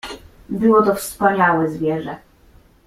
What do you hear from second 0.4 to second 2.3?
"Było to wspaniałe zwierzę."